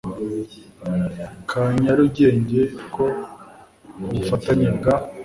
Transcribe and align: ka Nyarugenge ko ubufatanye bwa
ka 1.49 1.63
Nyarugenge 1.81 2.61
ko 2.93 3.05
ubufatanye 4.09 4.69
bwa 4.77 4.93